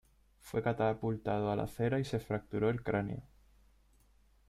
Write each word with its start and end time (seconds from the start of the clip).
Fue 0.39 0.63
catapultado 0.63 1.51
a 1.51 1.55
la 1.55 1.65
acera 1.65 1.99
y 1.99 2.05
se 2.05 2.17
fracturó 2.19 2.71
el 2.71 2.81
cráneo. 2.81 3.21